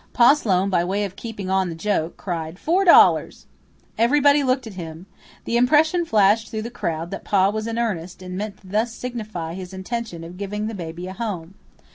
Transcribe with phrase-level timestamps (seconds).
[0.13, 3.45] Pa Sloane, by way of keeping on the joke, cried, "Four dollars!"
[3.99, 5.05] Everybody looked at him.
[5.45, 8.99] The impression flashed through the crowd that Pa was in earnest, and meant thus to
[8.99, 11.53] signify his intention of giving the baby a home.